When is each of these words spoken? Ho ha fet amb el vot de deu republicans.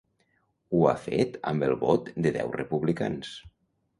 Ho 0.77 0.79
ha 0.91 0.93
fet 1.01 1.35
amb 1.51 1.67
el 1.69 1.75
vot 1.83 2.09
de 2.27 2.31
deu 2.39 2.51
republicans. 2.57 3.37